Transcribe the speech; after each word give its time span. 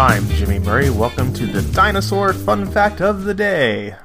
I'm 0.00 0.26
Jimmy 0.30 0.58
Murray. 0.58 0.88
Welcome 0.88 1.30
to 1.34 1.44
the 1.44 1.60
Dinosaur 1.74 2.32
Fun 2.32 2.64
Fact 2.64 3.02
of 3.02 3.24
the 3.24 3.34
Day. 3.34 3.96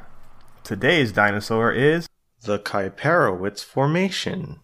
Today's 0.62 1.14
dinosaur 1.14 1.72
is 1.72 2.10
the 2.42 2.60
Kaiparowitz 2.60 3.64
Formation. 3.64 4.60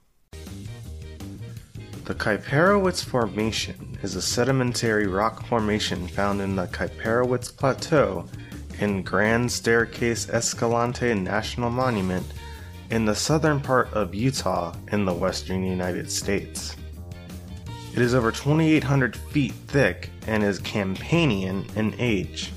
The 2.03 2.15
Kaiparowitz 2.15 3.01
Formation 3.05 3.97
is 4.03 4.17
a 4.17 4.21
sedimentary 4.21 5.07
rock 5.07 5.45
formation 5.45 6.05
found 6.05 6.41
in 6.41 6.57
the 6.57 6.67
Kaiparowitz 6.67 7.55
Plateau 7.55 8.27
in 8.79 9.01
Grand 9.01 9.49
Staircase 9.49 10.27
Escalante 10.27 11.13
National 11.13 11.69
Monument 11.69 12.27
in 12.89 13.05
the 13.05 13.15
southern 13.15 13.61
part 13.61 13.87
of 13.93 14.13
Utah 14.13 14.75
in 14.91 15.05
the 15.05 15.13
western 15.13 15.63
United 15.63 16.11
States. 16.11 16.75
It 17.93 18.01
is 18.01 18.13
over 18.13 18.31
2,800 18.31 19.15
feet 19.15 19.51
thick 19.67 20.09
and 20.25 20.43
is 20.43 20.59
Campanian 20.59 21.65
in 21.75 21.93
age. 21.99 22.51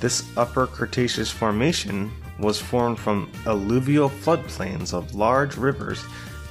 This 0.00 0.24
Upper 0.36 0.66
Cretaceous 0.66 1.30
formation 1.30 2.12
was 2.38 2.60
formed 2.60 2.98
from 2.98 3.30
alluvial 3.46 4.10
floodplains 4.10 4.92
of 4.92 5.14
large 5.14 5.56
rivers 5.56 6.04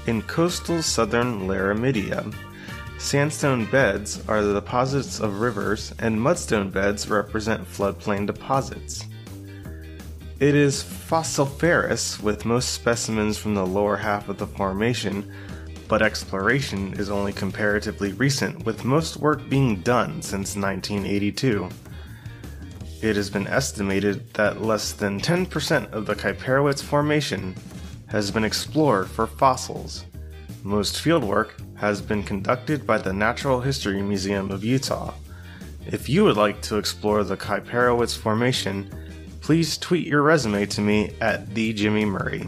in 0.08 0.24
coastal 0.24 0.82
southern 0.82 1.48
Laramidia. 1.48 2.34
Sandstone 2.98 3.66
beds 3.66 4.24
are 4.28 4.41
the 4.41 4.54
deposits 4.54 5.20
of 5.20 5.41
rivers, 5.41 5.94
and 6.00 6.20
mudstone 6.20 6.72
beds 6.72 7.10
represent 7.10 7.68
floodplain 7.68 8.26
deposits. 8.26 9.05
It 10.40 10.55
is 10.55 10.84
fossiliferous, 10.84 12.22
with 12.24 12.46
most 12.46 12.70
specimens 12.70 13.38
from 13.38 13.54
the 13.54 13.66
lower 13.66 13.98
half 13.98 14.30
of 14.30 14.38
the 14.38 14.48
formation, 14.48 15.32
but 15.88 16.02
exploration 16.02 16.94
is 16.94 17.10
only 17.10 17.34
comparatively 17.34 18.13
recent, 18.13 18.66
with 18.66 18.85
most 18.85 19.18
work 19.18 19.48
being 19.49 19.82
done 19.82 20.21
since 20.21 20.55
1982. 20.55 21.70
It 23.02 23.16
has 23.16 23.30
been 23.30 23.48
estimated 23.48 24.34
that 24.34 24.62
less 24.62 24.94
than 24.94 25.20
10% 25.20 25.91
of 25.91 26.05
the 26.05 26.16
Kaiparowitz 26.16 26.82
Formation 26.82 27.55
has 28.07 28.32
been 28.32 28.46
explored 28.46 29.10
for 29.10 29.27
fossils. 29.27 30.05
Most 30.63 30.96
fieldwork 30.96 31.52
has 31.76 32.02
been 32.02 32.24
conducted 32.24 32.88
by 32.88 32.98
the 32.98 33.12
Natural 33.12 33.60
History 33.60 34.02
Museum 34.02 34.52
of 34.52 34.63
Utah. 34.63 35.13
If 35.85 36.07
you 36.07 36.24
would 36.24 36.38
like 36.38 36.62
to 36.62 36.77
explore 36.77 37.26
the 37.26 37.35
Kaiparowitz 37.35 38.18
Formation, 38.18 38.90
please 39.41 39.77
tweet 39.77 40.07
your 40.07 40.22
resume 40.22 40.66
to 40.68 40.79
me 40.79 41.13
at 41.20 41.54
the 41.54 41.74
Jimmy 41.74 42.05
Murray. 42.05 42.48